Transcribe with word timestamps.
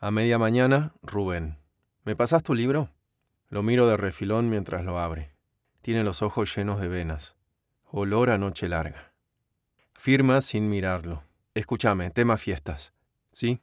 A 0.00 0.10
media 0.10 0.38
mañana, 0.38 0.92
Rubén. 1.02 1.58
¿Me 2.04 2.16
pasás 2.16 2.42
tu 2.42 2.54
libro? 2.54 2.90
Lo 3.48 3.62
miro 3.62 3.86
de 3.86 3.96
refilón 3.96 4.50
mientras 4.50 4.84
lo 4.84 4.98
abre. 4.98 5.34
Tiene 5.80 6.04
los 6.04 6.20
ojos 6.20 6.54
llenos 6.54 6.80
de 6.80 6.88
venas. 6.88 7.36
Olor 7.84 8.30
a 8.30 8.36
noche 8.36 8.68
larga. 8.68 9.14
Firma 9.94 10.42
sin 10.42 10.68
mirarlo. 10.68 11.22
Escúchame, 11.54 12.10
tema 12.10 12.36
fiestas. 12.36 12.92
¿Sí? 13.30 13.60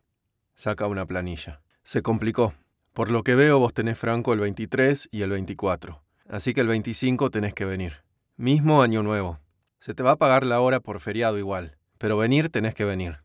Saca 0.55 0.87
una 0.87 1.05
planilla. 1.05 1.61
Se 1.83 2.01
complicó. 2.01 2.53
Por 2.93 3.11
lo 3.11 3.23
que 3.23 3.35
veo, 3.35 3.59
vos 3.59 3.73
tenés 3.73 3.99
franco 3.99 4.33
el 4.33 4.39
23 4.39 5.09
y 5.11 5.21
el 5.21 5.31
24. 5.31 6.01
Así 6.29 6.53
que 6.53 6.61
el 6.61 6.67
25 6.67 7.29
tenés 7.29 7.53
que 7.53 7.65
venir. 7.65 8.03
Mismo 8.37 8.81
año 8.81 9.03
nuevo. 9.03 9.39
Se 9.79 9.93
te 9.93 10.01
va 10.01 10.11
a 10.11 10.17
pagar 10.17 10.45
la 10.45 10.61
hora 10.61 10.79
por 10.79 11.01
feriado 11.01 11.37
igual. 11.37 11.77
Pero 11.97 12.17
venir 12.17 12.49
tenés 12.49 12.73
que 12.73 12.85
venir. 12.85 13.19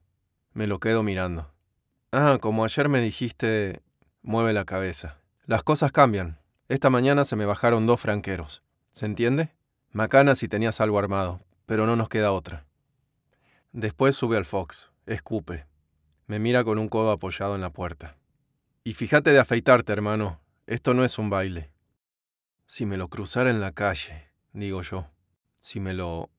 Me 0.52 0.66
lo 0.66 0.80
quedo 0.80 1.02
mirando. 1.02 1.55
Ah, 2.12 2.38
como 2.40 2.64
ayer 2.64 2.88
me 2.88 3.00
dijiste, 3.00 3.82
mueve 4.22 4.52
la 4.52 4.64
cabeza. 4.64 5.18
Las 5.44 5.62
cosas 5.62 5.92
cambian. 5.92 6.38
Esta 6.68 6.90
mañana 6.90 7.24
se 7.24 7.36
me 7.36 7.46
bajaron 7.46 7.86
dos 7.86 8.00
franqueros. 8.00 8.62
¿Se 8.92 9.06
entiende? 9.06 9.54
Macana 9.92 10.34
si 10.34 10.48
tenías 10.48 10.80
algo 10.80 10.98
armado, 10.98 11.40
pero 11.66 11.86
no 11.86 11.96
nos 11.96 12.08
queda 12.08 12.32
otra. 12.32 12.66
Después 13.72 14.14
sube 14.14 14.36
al 14.36 14.44
Fox, 14.44 14.90
escupe. 15.06 15.66
Me 16.26 16.38
mira 16.38 16.64
con 16.64 16.78
un 16.78 16.88
codo 16.88 17.10
apoyado 17.10 17.54
en 17.54 17.60
la 17.60 17.70
puerta. 17.70 18.16
Y 18.84 18.94
fíjate 18.94 19.32
de 19.32 19.38
afeitarte, 19.38 19.92
hermano. 19.92 20.40
Esto 20.66 20.94
no 20.94 21.04
es 21.04 21.18
un 21.18 21.30
baile. 21.30 21.70
Si 22.66 22.86
me 22.86 22.96
lo 22.96 23.08
cruzara 23.08 23.50
en 23.50 23.60
la 23.60 23.72
calle, 23.72 24.30
digo 24.52 24.82
yo. 24.82 25.10
Si 25.58 25.80
me 25.80 25.92
lo... 25.92 26.30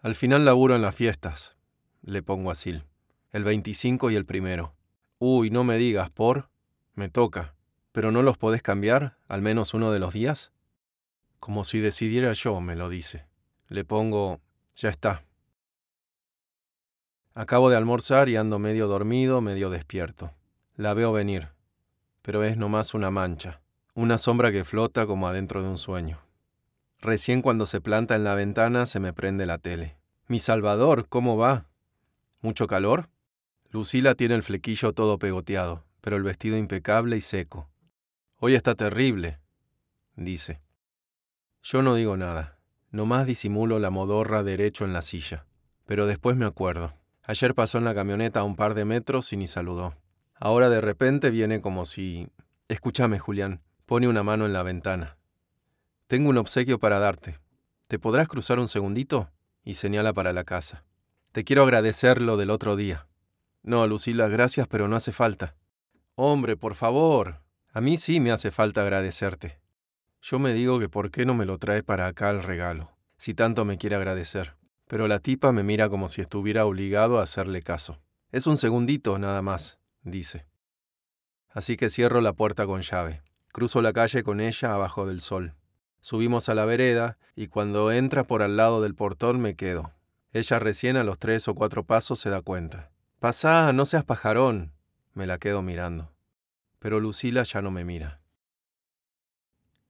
Al 0.00 0.14
final 0.14 0.44
laburo 0.44 0.76
en 0.76 0.82
las 0.82 0.94
fiestas, 0.94 1.56
le 2.02 2.22
pongo 2.22 2.50
a 2.50 2.54
Sil. 2.58 2.86
El 3.34 3.42
25 3.42 4.12
y 4.12 4.14
el 4.14 4.26
primero. 4.26 4.76
Uy, 5.18 5.50
no 5.50 5.64
me 5.64 5.76
digas, 5.76 6.08
por... 6.08 6.50
Me 6.94 7.08
toca. 7.08 7.56
¿Pero 7.90 8.12
no 8.12 8.22
los 8.22 8.38
podés 8.38 8.62
cambiar, 8.62 9.18
al 9.26 9.42
menos 9.42 9.74
uno 9.74 9.90
de 9.90 9.98
los 9.98 10.14
días? 10.14 10.52
Como 11.40 11.64
si 11.64 11.80
decidiera 11.80 12.32
yo, 12.32 12.60
me 12.60 12.76
lo 12.76 12.88
dice. 12.88 13.26
Le 13.66 13.84
pongo... 13.84 14.40
Ya 14.76 14.88
está. 14.88 15.24
Acabo 17.34 17.70
de 17.70 17.76
almorzar 17.76 18.28
y 18.28 18.36
ando 18.36 18.60
medio 18.60 18.86
dormido, 18.86 19.40
medio 19.40 19.68
despierto. 19.68 20.32
La 20.76 20.94
veo 20.94 21.10
venir, 21.12 21.48
pero 22.22 22.44
es 22.44 22.56
nomás 22.56 22.94
una 22.94 23.10
mancha, 23.10 23.62
una 23.94 24.16
sombra 24.16 24.52
que 24.52 24.62
flota 24.62 25.08
como 25.08 25.26
adentro 25.26 25.60
de 25.60 25.70
un 25.70 25.78
sueño. 25.78 26.20
Recién 27.00 27.42
cuando 27.42 27.66
se 27.66 27.80
planta 27.80 28.14
en 28.14 28.22
la 28.22 28.36
ventana 28.36 28.86
se 28.86 29.00
me 29.00 29.12
prende 29.12 29.44
la 29.44 29.58
tele. 29.58 29.96
Mi 30.28 30.38
Salvador, 30.38 31.08
¿cómo 31.08 31.36
va? 31.36 31.66
¿Mucho 32.40 32.68
calor? 32.68 33.08
Lucila 33.74 34.14
tiene 34.14 34.36
el 34.36 34.44
flequillo 34.44 34.92
todo 34.92 35.18
pegoteado, 35.18 35.84
pero 36.00 36.16
el 36.16 36.22
vestido 36.22 36.56
impecable 36.56 37.16
y 37.16 37.20
seco. 37.20 37.68
Hoy 38.36 38.54
está 38.54 38.76
terrible, 38.76 39.40
dice. 40.14 40.60
Yo 41.60 41.82
no 41.82 41.96
digo 41.96 42.16
nada, 42.16 42.60
nomás 42.92 43.26
disimulo 43.26 43.80
la 43.80 43.90
modorra 43.90 44.44
derecho 44.44 44.84
en 44.84 44.92
la 44.92 45.02
silla, 45.02 45.44
pero 45.86 46.06
después 46.06 46.36
me 46.36 46.46
acuerdo. 46.46 46.94
Ayer 47.24 47.52
pasó 47.56 47.78
en 47.78 47.84
la 47.84 47.96
camioneta 47.96 48.38
a 48.38 48.44
un 48.44 48.54
par 48.54 48.74
de 48.74 48.84
metros 48.84 49.32
y 49.32 49.36
ni 49.36 49.48
saludó. 49.48 49.96
Ahora 50.36 50.68
de 50.68 50.80
repente 50.80 51.30
viene 51.30 51.60
como 51.60 51.84
si... 51.84 52.28
Escúchame, 52.68 53.18
Julián. 53.18 53.60
Pone 53.86 54.06
una 54.06 54.22
mano 54.22 54.46
en 54.46 54.52
la 54.52 54.62
ventana. 54.62 55.18
Tengo 56.06 56.30
un 56.30 56.38
obsequio 56.38 56.78
para 56.78 57.00
darte. 57.00 57.40
¿Te 57.88 57.98
podrás 57.98 58.28
cruzar 58.28 58.60
un 58.60 58.68
segundito? 58.68 59.32
Y 59.64 59.74
señala 59.74 60.12
para 60.12 60.32
la 60.32 60.44
casa. 60.44 60.84
Te 61.32 61.42
quiero 61.42 61.64
agradecer 61.64 62.22
lo 62.22 62.36
del 62.36 62.50
otro 62.50 62.76
día. 62.76 63.08
No, 63.64 63.84
Lucila, 63.88 64.28
gracias, 64.28 64.68
pero 64.68 64.86
no 64.86 64.94
hace 64.94 65.10
falta. 65.10 65.56
Hombre, 66.14 66.56
por 66.56 66.76
favor. 66.76 67.42
A 67.72 67.80
mí 67.80 67.96
sí 67.96 68.20
me 68.20 68.30
hace 68.30 68.52
falta 68.52 68.82
agradecerte. 68.82 69.58
Yo 70.22 70.38
me 70.38 70.52
digo 70.52 70.78
que 70.78 70.88
por 70.88 71.10
qué 71.10 71.26
no 71.26 71.34
me 71.34 71.44
lo 71.44 71.58
trae 71.58 71.82
para 71.82 72.06
acá 72.06 72.30
el 72.30 72.44
regalo, 72.44 72.92
si 73.18 73.34
tanto 73.34 73.64
me 73.64 73.78
quiere 73.78 73.96
agradecer 73.96 74.54
pero 74.86 75.08
la 75.08 75.18
tipa 75.18 75.52
me 75.52 75.62
mira 75.62 75.88
como 75.88 76.08
si 76.08 76.20
estuviera 76.20 76.66
obligado 76.66 77.18
a 77.18 77.22
hacerle 77.22 77.62
caso. 77.62 78.00
Es 78.30 78.46
un 78.46 78.56
segundito 78.56 79.18
nada 79.18 79.42
más, 79.42 79.78
dice. 80.02 80.46
Así 81.48 81.76
que 81.76 81.88
cierro 81.88 82.20
la 82.20 82.32
puerta 82.32 82.66
con 82.66 82.82
llave. 82.82 83.22
Cruzo 83.52 83.80
la 83.80 83.92
calle 83.92 84.24
con 84.24 84.40
ella 84.40 84.74
abajo 84.74 85.06
del 85.06 85.20
sol. 85.20 85.54
Subimos 86.00 86.48
a 86.48 86.54
la 86.54 86.64
vereda 86.64 87.18
y 87.34 87.46
cuando 87.46 87.92
entra 87.92 88.24
por 88.24 88.42
al 88.42 88.56
lado 88.56 88.82
del 88.82 88.94
portón 88.94 89.40
me 89.40 89.54
quedo. 89.54 89.92
Ella 90.32 90.58
recién 90.58 90.96
a 90.96 91.04
los 91.04 91.18
tres 91.18 91.46
o 91.48 91.54
cuatro 91.54 91.84
pasos 91.84 92.18
se 92.18 92.28
da 92.28 92.42
cuenta. 92.42 92.90
Pasá, 93.24 93.72
no 93.72 93.86
seas 93.86 94.04
pajarón. 94.04 94.74
Me 95.14 95.26
la 95.26 95.38
quedo 95.38 95.62
mirando. 95.62 96.12
Pero 96.78 97.00
Lucila 97.00 97.42
ya 97.44 97.62
no 97.62 97.70
me 97.70 97.82
mira. 97.82 98.20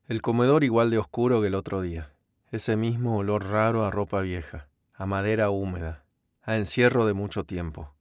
El 0.07 0.23
comedor 0.23 0.63
igual 0.63 0.91
de 0.91 0.99
oscuro 0.99 1.41
que 1.41 1.49
el 1.49 1.57
otro 1.57 1.81
día. 1.81 2.13
Ese 2.53 2.77
mismo 2.77 3.17
olor 3.17 3.49
raro 3.49 3.85
a 3.85 3.91
ropa 3.91 4.21
vieja 4.21 4.69
a 4.93 5.07
madera 5.07 5.51
húmeda, 5.51 6.05
a 6.43 6.59
encierro 6.59 7.07
de 7.07 7.15
mucho 7.15 7.43
tiempo. 7.43 7.93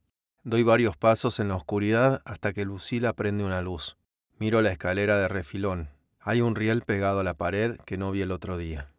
Doy 0.44 0.62
varios 0.62 0.96
pasos 0.96 1.40
en 1.40 1.48
la 1.48 1.56
oscuridad 1.56 2.22
hasta 2.24 2.52
que 2.52 2.64
Lucila 2.64 3.12
prende 3.12 3.42
una 3.42 3.60
luz. 3.60 3.96
Miro 4.38 4.62
la 4.62 4.70
escalera 4.70 5.18
de 5.18 5.26
refilón. 5.26 5.88
Hay 6.20 6.42
un 6.42 6.54
riel 6.54 6.82
pegado 6.82 7.18
a 7.18 7.24
la 7.24 7.34
pared 7.34 7.76
que 7.84 7.96
no 7.96 8.12
vi 8.12 8.22
el 8.22 8.30
otro 8.30 8.56
día. 8.56 8.92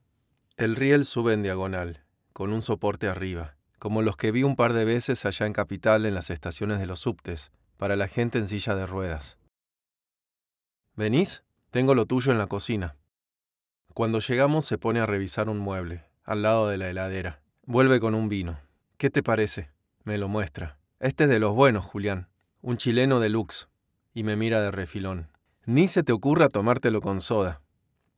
El 0.57 0.75
riel 0.75 1.05
sube 1.05 1.31
en 1.31 1.43
diagonal, 1.43 2.03
con 2.33 2.51
un 2.51 2.61
soporte 2.61 3.07
arriba, 3.07 3.55
como 3.79 4.01
los 4.01 4.17
que 4.17 4.31
vi 4.31 4.43
un 4.43 4.55
par 4.55 4.73
de 4.73 4.85
veces 4.85 5.25
allá 5.25 5.45
en 5.45 5.53
Capital 5.53 6.05
en 6.05 6.13
las 6.13 6.29
estaciones 6.29 6.79
de 6.79 6.85
los 6.85 7.01
subtes, 7.01 7.51
para 7.77 7.95
la 7.95 8.07
gente 8.07 8.39
en 8.39 8.47
silla 8.47 8.75
de 8.75 8.85
ruedas. 8.85 9.37
¿Venís? 10.95 11.43
Tengo 11.71 11.93
lo 11.93 12.05
tuyo 12.05 12.31
en 12.31 12.37
la 12.37 12.47
cocina. 12.47 12.95
Cuando 13.93 14.19
llegamos 14.19 14.65
se 14.65 14.77
pone 14.77 14.99
a 14.99 15.05
revisar 15.05 15.49
un 15.49 15.59
mueble, 15.59 16.03
al 16.23 16.41
lado 16.41 16.69
de 16.69 16.77
la 16.77 16.89
heladera. 16.89 17.41
Vuelve 17.65 17.99
con 17.99 18.15
un 18.15 18.29
vino. 18.29 18.59
¿Qué 18.97 19.09
te 19.09 19.23
parece? 19.23 19.71
Me 20.03 20.17
lo 20.17 20.27
muestra. 20.27 20.77
Este 20.99 21.25
es 21.25 21.29
de 21.29 21.39
los 21.39 21.53
buenos, 21.53 21.83
Julián. 21.83 22.29
Un 22.61 22.77
chileno 22.77 23.19
deluxe. 23.19 23.67
Y 24.13 24.23
me 24.23 24.35
mira 24.35 24.61
de 24.61 24.71
refilón. 24.71 25.29
Ni 25.65 25.87
se 25.87 26.03
te 26.03 26.13
ocurra 26.13 26.49
tomártelo 26.49 27.01
con 27.01 27.21
soda. 27.21 27.61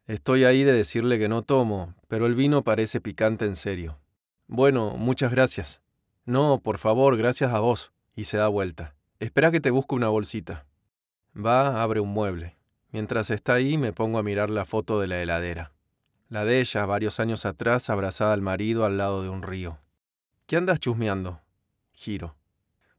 Estoy 0.06 0.44
ahí 0.46 0.64
de 0.64 0.74
decirle 0.74 1.18
que 1.18 1.28
no 1.28 1.42
tomo, 1.42 1.96
pero 2.08 2.28
el 2.28 2.36
vino 2.36 2.64
parece 2.64 3.02
picante 3.02 3.46
en 3.46 3.56
serio. 3.56 4.00
Bueno, 4.48 4.92
muchas 4.98 5.32
gracias. 5.32 5.82
No, 6.26 6.60
por 6.60 6.78
favor, 6.78 7.18
gracias 7.18 7.54
a 7.54 7.60
vos. 7.60 7.92
Y 8.16 8.26
se 8.26 8.38
da 8.38 8.48
vuelta. 8.48 8.96
Espera 9.20 9.52
que 9.52 9.62
te 9.62 9.72
busque 9.72 9.96
una 9.96 10.10
bolsita. 10.10 10.66
Va, 11.36 11.82
abre 11.82 12.00
un 12.00 12.10
mueble. 12.10 12.58
Mientras 12.92 13.30
está 13.30 13.54
ahí 13.54 13.78
me 13.78 13.94
pongo 13.94 14.18
a 14.18 14.24
mirar 14.24 14.50
la 14.50 14.66
foto 14.66 15.00
de 15.00 15.08
la 15.08 15.22
heladera 15.22 15.74
la 16.30 16.44
de 16.44 16.60
ella 16.60 16.86
varios 16.86 17.20
años 17.20 17.46
atrás 17.46 17.90
abrazada 17.90 18.34
al 18.34 18.42
marido 18.42 18.86
al 18.86 18.98
lado 18.98 19.24
de 19.24 19.30
un 19.30 19.44
río. 19.44 19.80
¿Qué 20.46 20.58
andas 20.58 20.80
chusmeando? 20.80 21.42
Giro. 21.94 22.36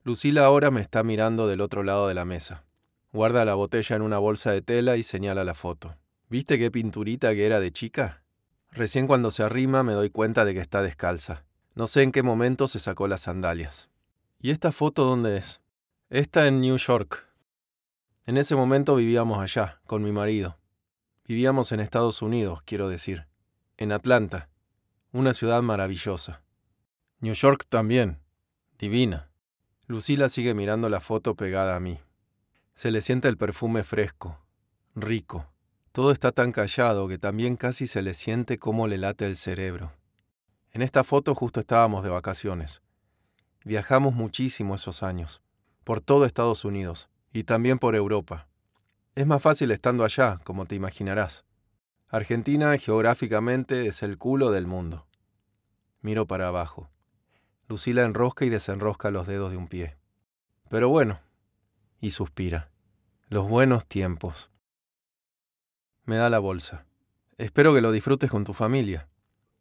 Lucila 0.02 0.44
ahora 0.44 0.70
me 0.70 0.80
está 0.80 1.02
mirando 1.02 1.46
del 1.46 1.60
otro 1.60 1.82
lado 1.82 2.08
de 2.08 2.14
la 2.14 2.24
mesa. 2.24 2.64
Guarda 3.12 3.44
la 3.44 3.54
botella 3.54 3.96
en 3.96 4.02
una 4.02 4.18
bolsa 4.18 4.52
de 4.52 4.62
tela 4.62 4.96
y 4.96 5.02
señala 5.02 5.44
la 5.44 5.54
foto. 5.54 5.96
¿Viste 6.28 6.58
qué 6.58 6.70
pinturita 6.70 7.34
que 7.34 7.46
era 7.46 7.60
de 7.60 7.72
chica? 7.72 8.22
Recién 8.70 9.06
cuando 9.06 9.30
se 9.30 9.42
arrima 9.42 9.82
me 9.82 9.92
doy 9.92 10.10
cuenta 10.10 10.44
de 10.44 10.54
que 10.54 10.60
está 10.60 10.82
descalza. 10.82 11.44
No 11.74 11.86
sé 11.86 12.02
en 12.02 12.12
qué 12.12 12.22
momento 12.22 12.68
se 12.68 12.80
sacó 12.80 13.08
las 13.08 13.22
sandalias. 13.22 13.88
¿Y 14.40 14.50
esta 14.50 14.72
foto 14.72 15.04
dónde 15.04 15.36
es? 15.36 15.60
Esta 16.10 16.46
en 16.46 16.60
New 16.60 16.76
York. 16.76 17.26
En 18.26 18.36
ese 18.36 18.54
momento 18.56 18.96
vivíamos 18.96 19.40
allá, 19.40 19.80
con 19.86 20.02
mi 20.02 20.12
marido. 20.12 20.58
Vivíamos 21.26 21.72
en 21.72 21.80
Estados 21.80 22.22
Unidos, 22.22 22.62
quiero 22.64 22.88
decir, 22.88 23.26
en 23.76 23.92
Atlanta, 23.92 24.48
una 25.12 25.32
ciudad 25.34 25.62
maravillosa. 25.62 26.42
New 27.20 27.34
York 27.34 27.66
también, 27.68 28.20
divina. 28.78 29.30
Lucila 29.86 30.28
sigue 30.28 30.54
mirando 30.54 30.88
la 30.88 31.00
foto 31.00 31.34
pegada 31.34 31.76
a 31.76 31.80
mí. 31.80 31.98
Se 32.74 32.90
le 32.90 33.00
siente 33.00 33.28
el 33.28 33.36
perfume 33.36 33.82
fresco, 33.82 34.38
rico. 34.94 35.46
Todo 35.92 36.12
está 36.12 36.32
tan 36.32 36.52
callado 36.52 37.08
que 37.08 37.18
también 37.18 37.56
casi 37.56 37.86
se 37.86 38.02
le 38.02 38.14
siente 38.14 38.58
cómo 38.58 38.86
le 38.86 38.98
late 38.98 39.26
el 39.26 39.36
cerebro. 39.36 39.92
En 40.72 40.82
esta 40.82 41.02
foto 41.02 41.34
justo 41.34 41.60
estábamos 41.60 42.04
de 42.04 42.10
vacaciones. 42.10 42.82
Viajamos 43.64 44.14
muchísimo 44.14 44.74
esos 44.74 45.02
años, 45.02 45.42
por 45.84 46.00
todo 46.00 46.24
Estados 46.24 46.64
Unidos 46.64 47.08
y 47.32 47.44
también 47.44 47.78
por 47.78 47.96
Europa. 47.96 48.48
Es 49.14 49.26
más 49.26 49.42
fácil 49.42 49.70
estando 49.70 50.04
allá, 50.04 50.38
como 50.44 50.66
te 50.66 50.74
imaginarás. 50.74 51.44
Argentina 52.08 52.76
geográficamente 52.78 53.86
es 53.86 54.02
el 54.02 54.16
culo 54.16 54.50
del 54.50 54.66
mundo. 54.66 55.06
Miro 56.00 56.26
para 56.26 56.48
abajo. 56.48 56.90
Lucila 57.66 58.04
enrosca 58.04 58.44
y 58.44 58.48
desenrosca 58.48 59.10
los 59.10 59.26
dedos 59.26 59.50
de 59.50 59.56
un 59.56 59.68
pie. 59.68 59.96
Pero 60.70 60.88
bueno, 60.88 61.20
y 62.00 62.10
suspira. 62.10 62.70
Los 63.28 63.48
buenos 63.48 63.84
tiempos. 63.84 64.50
Me 66.08 66.16
da 66.16 66.30
la 66.30 66.38
bolsa. 66.38 66.86
Espero 67.36 67.74
que 67.74 67.82
lo 67.82 67.92
disfrutes 67.92 68.30
con 68.30 68.44
tu 68.44 68.54
familia, 68.54 69.10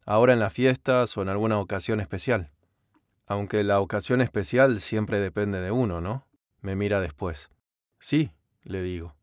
ahora 0.06 0.32
en 0.32 0.38
las 0.38 0.50
fiestas 0.50 1.14
o 1.18 1.20
en 1.20 1.28
alguna 1.28 1.58
ocasión 1.58 2.00
especial. 2.00 2.50
Aunque 3.26 3.62
la 3.64 3.80
ocasión 3.80 4.22
especial 4.22 4.80
siempre 4.80 5.20
depende 5.20 5.60
de 5.60 5.72
uno, 5.72 6.00
¿no? 6.00 6.26
Me 6.62 6.74
mira 6.74 7.02
después. 7.02 7.50
Sí, 7.98 8.32
le 8.62 8.80
digo. 8.80 9.14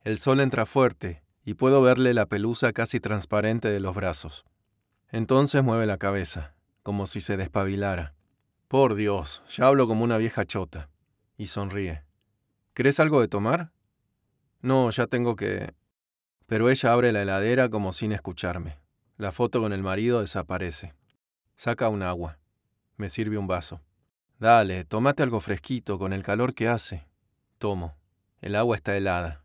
El 0.00 0.16
sol 0.16 0.40
entra 0.40 0.64
fuerte 0.64 1.22
y 1.44 1.52
puedo 1.52 1.82
verle 1.82 2.14
la 2.14 2.24
pelusa 2.24 2.72
casi 2.72 3.00
transparente 3.00 3.68
de 3.68 3.80
los 3.80 3.94
brazos. 3.94 4.46
Entonces 5.10 5.62
mueve 5.62 5.84
la 5.84 5.98
cabeza, 5.98 6.54
como 6.82 7.06
si 7.06 7.20
se 7.20 7.36
despabilara. 7.36 8.14
Por 8.68 8.94
Dios, 8.94 9.42
ya 9.50 9.66
hablo 9.66 9.86
como 9.86 10.04
una 10.04 10.16
vieja 10.16 10.46
chota. 10.46 10.88
Y 11.36 11.48
sonríe. 11.48 12.02
¿Querés 12.72 12.98
algo 12.98 13.20
de 13.20 13.28
tomar? 13.28 13.72
No, 14.62 14.88
ya 14.88 15.06
tengo 15.06 15.36
que... 15.36 15.74
Pero 16.46 16.70
ella 16.70 16.92
abre 16.92 17.12
la 17.12 17.22
heladera 17.22 17.68
como 17.68 17.92
sin 17.92 18.12
escucharme. 18.12 18.78
La 19.16 19.32
foto 19.32 19.60
con 19.60 19.72
el 19.72 19.82
marido 19.82 20.20
desaparece. 20.20 20.94
Saca 21.56 21.88
un 21.88 22.02
agua. 22.02 22.38
Me 22.96 23.08
sirve 23.08 23.38
un 23.38 23.46
vaso. 23.46 23.80
Dale, 24.38 24.84
tomate 24.84 25.22
algo 25.22 25.40
fresquito 25.40 25.98
con 25.98 26.12
el 26.12 26.22
calor 26.22 26.54
que 26.54 26.68
hace. 26.68 27.06
Tomo. 27.58 27.94
El 28.40 28.56
agua 28.56 28.74
está 28.74 28.96
helada. 28.96 29.44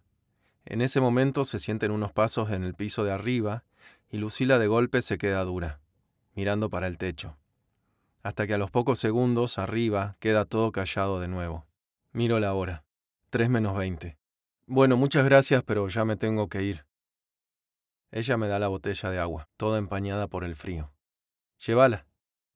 En 0.65 0.81
ese 0.81 0.99
momento 0.99 1.45
se 1.45 1.59
sienten 1.59 1.91
unos 1.91 2.11
pasos 2.11 2.49
en 2.49 2.63
el 2.63 2.73
piso 2.73 3.03
de 3.03 3.11
arriba 3.11 3.63
y 4.09 4.17
Lucila 4.17 4.57
de 4.57 4.67
golpe 4.67 5.01
se 5.01 5.17
queda 5.19 5.43
dura, 5.43 5.79
mirando 6.33 6.69
para 6.69 6.87
el 6.87 6.97
techo. 6.97 7.37
Hasta 8.23 8.47
que 8.47 8.55
a 8.55 8.57
los 8.57 8.71
pocos 8.71 8.99
segundos 8.99 9.59
arriba 9.59 10.17
queda 10.19 10.45
todo 10.45 10.71
callado 10.71 11.19
de 11.19 11.27
nuevo. 11.27 11.67
Miro 12.11 12.39
la 12.39 12.55
hora. 12.55 12.83
Tres 13.29 13.49
menos 13.49 13.77
veinte. 13.77 14.17
Bueno, 14.65 14.97
muchas 14.97 15.23
gracias, 15.23 15.61
pero 15.63 15.87
ya 15.87 16.03
me 16.03 16.15
tengo 16.15 16.49
que 16.49 16.63
ir. 16.63 16.86
Ella 18.11 18.37
me 18.37 18.47
da 18.47 18.59
la 18.59 18.67
botella 18.67 19.09
de 19.09 19.19
agua, 19.19 19.49
toda 19.57 19.77
empañada 19.77 20.27
por 20.27 20.43
el 20.43 20.55
frío. 20.55 20.93
Llévala. 21.65 22.07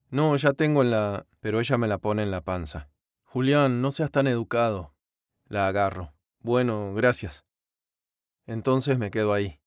No, 0.10 0.36
ya 0.36 0.54
tengo 0.54 0.82
en 0.82 0.92
la... 0.92 1.26
pero 1.40 1.60
ella 1.60 1.78
me 1.78 1.88
la 1.88 1.98
pone 1.98 2.24
en 2.24 2.32
la 2.32 2.42
panza. 2.42 2.90
Julián, 3.24 3.82
no 3.82 3.92
seas 3.92 4.12
tan 4.12 4.28
educado. 4.28 4.94
La 5.46 5.68
agarro. 5.68 6.14
Bueno, 6.40 6.94
gracias. 6.94 7.46
Entonces 8.46 8.98
me 8.98 9.12
quedo 9.12 9.34
ahí, 9.34 9.60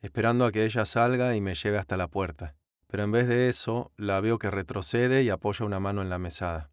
esperando 0.00 0.44
a 0.44 0.52
que 0.52 0.64
ella 0.64 0.84
salga 0.84 1.34
y 1.34 1.40
me 1.40 1.54
lleve 1.54 1.78
hasta 1.78 1.96
la 1.96 2.08
puerta. 2.08 2.54
Pero 2.86 3.02
en 3.02 3.12
vez 3.12 3.28
de 3.28 3.48
eso, 3.48 3.92
la 3.96 4.20
veo 4.20 4.38
que 4.38 4.50
retrocede 4.50 5.22
y 5.22 5.30
apoya 5.30 5.66
una 5.66 5.80
mano 5.80 6.02
en 6.02 6.10
la 6.10 6.18
mesada. 6.18 6.70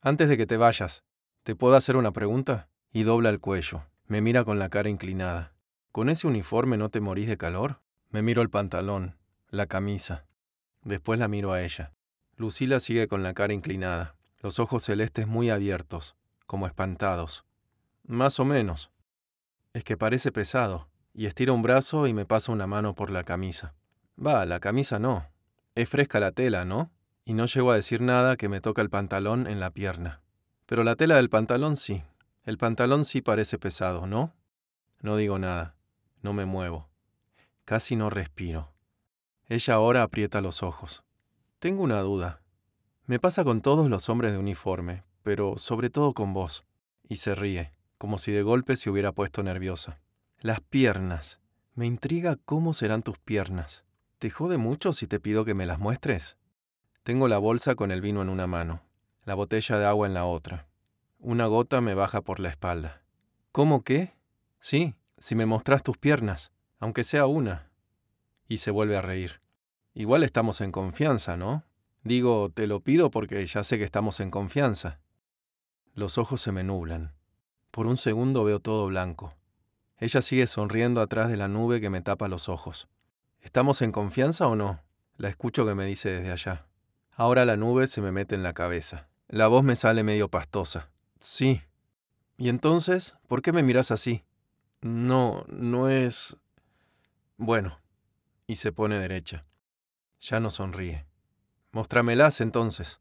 Antes 0.00 0.28
de 0.28 0.36
que 0.36 0.46
te 0.46 0.56
vayas, 0.56 1.02
¿te 1.42 1.56
puedo 1.56 1.76
hacer 1.76 1.96
una 1.96 2.12
pregunta? 2.12 2.68
Y 2.92 3.04
dobla 3.04 3.30
el 3.30 3.40
cuello. 3.40 3.84
Me 4.06 4.20
mira 4.20 4.44
con 4.44 4.58
la 4.58 4.68
cara 4.68 4.90
inclinada. 4.90 5.53
¿Con 5.94 6.08
ese 6.08 6.26
uniforme 6.26 6.76
no 6.76 6.88
te 6.88 7.00
morís 7.00 7.28
de 7.28 7.36
calor? 7.36 7.80
Me 8.10 8.20
miro 8.20 8.42
el 8.42 8.50
pantalón, 8.50 9.16
la 9.48 9.66
camisa. 9.66 10.26
Después 10.82 11.20
la 11.20 11.28
miro 11.28 11.52
a 11.52 11.62
ella. 11.62 11.92
Lucila 12.36 12.80
sigue 12.80 13.06
con 13.06 13.22
la 13.22 13.32
cara 13.32 13.52
inclinada, 13.52 14.16
los 14.40 14.58
ojos 14.58 14.82
celestes 14.82 15.28
muy 15.28 15.50
abiertos, 15.50 16.16
como 16.46 16.66
espantados. 16.66 17.44
Más 18.02 18.40
o 18.40 18.44
menos. 18.44 18.90
Es 19.72 19.84
que 19.84 19.96
parece 19.96 20.32
pesado, 20.32 20.88
y 21.12 21.26
estira 21.26 21.52
un 21.52 21.62
brazo 21.62 22.08
y 22.08 22.12
me 22.12 22.26
pasa 22.26 22.50
una 22.50 22.66
mano 22.66 22.96
por 22.96 23.10
la 23.10 23.22
camisa. 23.22 23.76
Va, 24.18 24.44
la 24.46 24.58
camisa 24.58 24.98
no. 24.98 25.28
Es 25.76 25.88
fresca 25.88 26.18
la 26.18 26.32
tela, 26.32 26.64
¿no? 26.64 26.90
Y 27.24 27.34
no 27.34 27.46
llego 27.46 27.70
a 27.70 27.76
decir 27.76 28.00
nada 28.00 28.36
que 28.36 28.48
me 28.48 28.60
toca 28.60 28.82
el 28.82 28.90
pantalón 28.90 29.46
en 29.46 29.60
la 29.60 29.70
pierna. 29.70 30.22
Pero 30.66 30.82
la 30.82 30.96
tela 30.96 31.14
del 31.14 31.30
pantalón 31.30 31.76
sí. 31.76 32.02
El 32.42 32.58
pantalón 32.58 33.04
sí 33.04 33.22
parece 33.22 33.60
pesado, 33.60 34.08
¿no? 34.08 34.34
No 35.00 35.16
digo 35.16 35.38
nada. 35.38 35.76
No 36.24 36.32
me 36.32 36.46
muevo. 36.46 36.88
Casi 37.66 37.96
no 37.96 38.08
respiro. 38.08 38.72
Ella 39.46 39.74
ahora 39.74 40.02
aprieta 40.02 40.40
los 40.40 40.62
ojos. 40.62 41.04
Tengo 41.58 41.82
una 41.82 42.00
duda. 42.00 42.40
Me 43.04 43.18
pasa 43.18 43.44
con 43.44 43.60
todos 43.60 43.90
los 43.90 44.08
hombres 44.08 44.32
de 44.32 44.38
uniforme, 44.38 45.04
pero 45.22 45.58
sobre 45.58 45.90
todo 45.90 46.14
con 46.14 46.32
vos. 46.32 46.64
Y 47.06 47.16
se 47.16 47.34
ríe, 47.34 47.72
como 47.98 48.16
si 48.16 48.32
de 48.32 48.40
golpe 48.40 48.78
se 48.78 48.88
hubiera 48.88 49.12
puesto 49.12 49.42
nerviosa. 49.42 50.00
Las 50.38 50.62
piernas. 50.62 51.40
Me 51.74 51.84
intriga 51.84 52.38
cómo 52.46 52.72
serán 52.72 53.02
tus 53.02 53.18
piernas. 53.18 53.84
¿Te 54.18 54.30
jode 54.30 54.56
mucho 54.56 54.94
si 54.94 55.06
te 55.06 55.20
pido 55.20 55.44
que 55.44 55.52
me 55.52 55.66
las 55.66 55.78
muestres? 55.78 56.38
Tengo 57.02 57.28
la 57.28 57.36
bolsa 57.36 57.74
con 57.74 57.90
el 57.90 58.00
vino 58.00 58.22
en 58.22 58.30
una 58.30 58.46
mano, 58.46 58.82
la 59.24 59.34
botella 59.34 59.78
de 59.78 59.84
agua 59.84 60.06
en 60.06 60.14
la 60.14 60.24
otra. 60.24 60.68
Una 61.18 61.44
gota 61.48 61.82
me 61.82 61.92
baja 61.92 62.22
por 62.22 62.40
la 62.40 62.48
espalda. 62.48 63.02
¿Cómo 63.52 63.84
qué? 63.84 64.14
Sí, 64.58 64.94
si 65.18 65.34
me 65.34 65.46
mostrás 65.46 65.82
tus 65.82 65.96
piernas, 65.96 66.52
aunque 66.78 67.04
sea 67.04 67.26
una. 67.26 67.70
Y 68.48 68.58
se 68.58 68.70
vuelve 68.70 68.96
a 68.96 69.02
reír. 69.02 69.40
Igual 69.94 70.22
estamos 70.22 70.60
en 70.60 70.72
confianza, 70.72 71.36
¿no? 71.36 71.64
Digo, 72.02 72.50
te 72.52 72.66
lo 72.66 72.80
pido 72.80 73.10
porque 73.10 73.44
ya 73.46 73.64
sé 73.64 73.78
que 73.78 73.84
estamos 73.84 74.20
en 74.20 74.30
confianza. 74.30 75.00
Los 75.94 76.18
ojos 76.18 76.40
se 76.40 76.52
me 76.52 76.64
nublan. 76.64 77.14
Por 77.70 77.86
un 77.86 77.96
segundo 77.96 78.44
veo 78.44 78.60
todo 78.60 78.86
blanco. 78.86 79.34
Ella 79.98 80.20
sigue 80.20 80.46
sonriendo 80.46 81.00
atrás 81.00 81.30
de 81.30 81.36
la 81.36 81.48
nube 81.48 81.80
que 81.80 81.90
me 81.90 82.02
tapa 82.02 82.28
los 82.28 82.48
ojos. 82.48 82.88
¿Estamos 83.40 83.80
en 83.82 83.92
confianza 83.92 84.46
o 84.48 84.56
no? 84.56 84.82
La 85.16 85.28
escucho 85.28 85.64
que 85.64 85.74
me 85.74 85.86
dice 85.86 86.10
desde 86.10 86.32
allá. 86.32 86.66
Ahora 87.12 87.44
la 87.44 87.56
nube 87.56 87.86
se 87.86 88.00
me 88.00 88.10
mete 88.10 88.34
en 88.34 88.42
la 88.42 88.52
cabeza. 88.52 89.08
La 89.28 89.46
voz 89.46 89.62
me 89.62 89.76
sale 89.76 90.02
medio 90.02 90.28
pastosa. 90.28 90.90
Sí. 91.18 91.62
¿Y 92.36 92.48
entonces? 92.48 93.16
¿Por 93.28 93.40
qué 93.40 93.52
me 93.52 93.62
miras 93.62 93.90
así? 93.92 94.24
No, 94.84 95.46
no 95.48 95.88
es... 95.88 96.36
Bueno. 97.38 97.80
Y 98.46 98.56
se 98.56 98.70
pone 98.70 98.98
derecha. 98.98 99.46
Ya 100.20 100.40
no 100.40 100.50
sonríe. 100.50 101.06
Mostrámelas 101.72 102.42
entonces. 102.42 103.00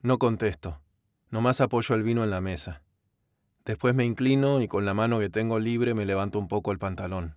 No 0.00 0.18
contesto. 0.18 0.80
Nomás 1.30 1.60
apoyo 1.60 1.94
el 1.94 2.02
vino 2.02 2.24
en 2.24 2.30
la 2.30 2.40
mesa. 2.40 2.82
Después 3.64 3.94
me 3.94 4.04
inclino 4.04 4.60
y 4.60 4.66
con 4.66 4.84
la 4.84 4.94
mano 4.94 5.20
que 5.20 5.30
tengo 5.30 5.60
libre 5.60 5.94
me 5.94 6.06
levanto 6.06 6.40
un 6.40 6.48
poco 6.48 6.72
el 6.72 6.80
pantalón. 6.80 7.36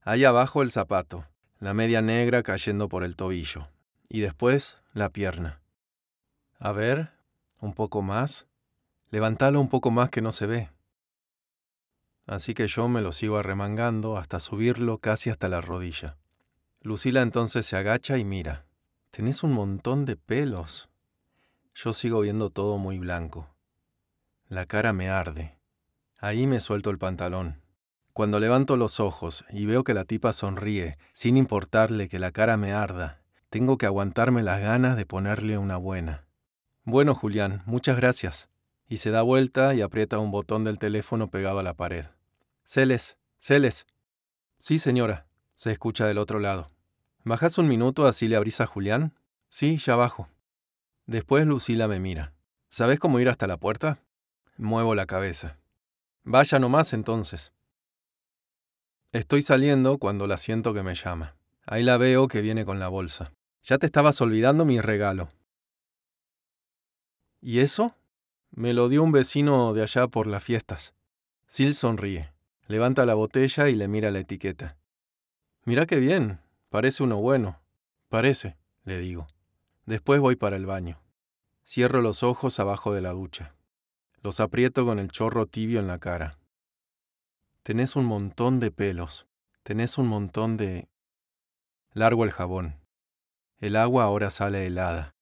Ahí 0.00 0.24
abajo 0.24 0.62
el 0.62 0.70
zapato, 0.70 1.26
la 1.58 1.74
media 1.74 2.00
negra 2.00 2.42
cayendo 2.42 2.88
por 2.88 3.04
el 3.04 3.16
tobillo. 3.16 3.68
Y 4.08 4.20
después 4.20 4.78
la 4.94 5.10
pierna. 5.10 5.60
A 6.58 6.72
ver, 6.72 7.10
un 7.60 7.74
poco 7.74 8.00
más. 8.00 8.46
Levantalo 9.10 9.60
un 9.60 9.68
poco 9.68 9.90
más 9.90 10.08
que 10.08 10.22
no 10.22 10.32
se 10.32 10.46
ve. 10.46 10.70
Así 12.26 12.54
que 12.54 12.68
yo 12.68 12.88
me 12.88 13.00
lo 13.00 13.12
sigo 13.12 13.38
arremangando 13.38 14.16
hasta 14.16 14.40
subirlo 14.40 14.98
casi 14.98 15.30
hasta 15.30 15.48
la 15.48 15.60
rodilla. 15.60 16.16
Lucila 16.80 17.22
entonces 17.22 17.66
se 17.66 17.76
agacha 17.76 18.18
y 18.18 18.24
mira. 18.24 18.66
Tenés 19.10 19.42
un 19.42 19.52
montón 19.52 20.04
de 20.04 20.16
pelos. 20.16 20.88
Yo 21.74 21.92
sigo 21.92 22.20
viendo 22.20 22.50
todo 22.50 22.78
muy 22.78 22.98
blanco. 22.98 23.48
La 24.48 24.66
cara 24.66 24.92
me 24.92 25.08
arde. 25.08 25.58
Ahí 26.18 26.46
me 26.46 26.60
suelto 26.60 26.90
el 26.90 26.98
pantalón. 26.98 27.62
Cuando 28.12 28.38
levanto 28.40 28.76
los 28.76 29.00
ojos 29.00 29.44
y 29.50 29.64
veo 29.64 29.84
que 29.84 29.94
la 29.94 30.04
tipa 30.04 30.32
sonríe, 30.32 30.98
sin 31.12 31.36
importarle 31.36 32.08
que 32.08 32.18
la 32.18 32.30
cara 32.30 32.56
me 32.56 32.72
arda, 32.72 33.22
tengo 33.48 33.78
que 33.78 33.86
aguantarme 33.86 34.42
las 34.42 34.60
ganas 34.60 34.96
de 34.96 35.06
ponerle 35.06 35.56
una 35.58 35.78
buena. 35.78 36.26
Bueno, 36.84 37.14
Julián, 37.14 37.62
muchas 37.64 37.96
gracias. 37.96 38.51
Y 38.92 38.98
se 38.98 39.10
da 39.10 39.22
vuelta 39.22 39.74
y 39.74 39.80
aprieta 39.80 40.18
un 40.18 40.30
botón 40.30 40.64
del 40.64 40.78
teléfono 40.78 41.30
pegado 41.30 41.58
a 41.58 41.62
la 41.62 41.72
pared. 41.72 42.04
Celes, 42.62 43.16
Celes. 43.38 43.86
Sí, 44.58 44.78
señora, 44.78 45.24
se 45.54 45.72
escucha 45.72 46.06
del 46.06 46.18
otro 46.18 46.40
lado. 46.40 46.70
¿Bajás 47.24 47.56
un 47.56 47.68
minuto 47.68 48.06
así 48.06 48.28
le 48.28 48.36
abrís 48.36 48.60
a 48.60 48.66
Julián? 48.66 49.14
Sí, 49.48 49.78
ya 49.78 49.96
bajo. 49.96 50.28
Después 51.06 51.46
Lucila 51.46 51.88
me 51.88 52.00
mira. 52.00 52.34
¿Sabes 52.68 52.98
cómo 52.98 53.18
ir 53.18 53.30
hasta 53.30 53.46
la 53.46 53.56
puerta? 53.56 53.98
Muevo 54.58 54.94
la 54.94 55.06
cabeza. 55.06 55.58
Vaya 56.22 56.58
nomás 56.58 56.92
entonces. 56.92 57.54
Estoy 59.12 59.40
saliendo 59.40 59.96
cuando 59.96 60.26
la 60.26 60.36
siento 60.36 60.74
que 60.74 60.82
me 60.82 60.94
llama. 60.96 61.34
Ahí 61.64 61.82
la 61.82 61.96
veo 61.96 62.28
que 62.28 62.42
viene 62.42 62.66
con 62.66 62.78
la 62.78 62.88
bolsa. 62.88 63.32
Ya 63.62 63.78
te 63.78 63.86
estabas 63.86 64.20
olvidando 64.20 64.66
mi 64.66 64.82
regalo. 64.82 65.30
¿Y 67.40 67.60
eso? 67.60 67.96
Me 68.54 68.74
lo 68.74 68.90
dio 68.90 69.02
un 69.02 69.12
vecino 69.12 69.72
de 69.72 69.82
allá 69.82 70.08
por 70.08 70.26
las 70.26 70.44
fiestas. 70.44 70.92
Sil 71.48 71.72
sonríe, 71.72 72.34
levanta 72.66 73.06
la 73.06 73.14
botella 73.14 73.70
y 73.70 73.74
le 73.74 73.88
mira 73.88 74.10
la 74.10 74.18
etiqueta. 74.18 74.76
Mira 75.64 75.86
qué 75.86 75.96
bien, 75.96 76.38
parece 76.68 77.02
uno 77.02 77.16
bueno. 77.16 77.62
Parece, 78.10 78.58
le 78.84 78.98
digo. 78.98 79.26
Después 79.86 80.20
voy 80.20 80.36
para 80.36 80.56
el 80.56 80.66
baño. 80.66 81.00
Cierro 81.64 82.02
los 82.02 82.22
ojos 82.22 82.60
abajo 82.60 82.92
de 82.92 83.00
la 83.00 83.12
ducha. 83.12 83.54
Los 84.20 84.38
aprieto 84.38 84.84
con 84.84 84.98
el 84.98 85.10
chorro 85.10 85.46
tibio 85.46 85.80
en 85.80 85.86
la 85.86 85.98
cara. 85.98 86.38
Tenés 87.62 87.96
un 87.96 88.04
montón 88.04 88.60
de 88.60 88.70
pelos. 88.70 89.26
Tenés 89.62 89.96
un 89.96 90.08
montón 90.08 90.58
de... 90.58 90.88
Largo 91.94 92.24
el 92.24 92.32
jabón. 92.32 92.76
El 93.60 93.76
agua 93.76 94.04
ahora 94.04 94.28
sale 94.28 94.66
helada. 94.66 95.14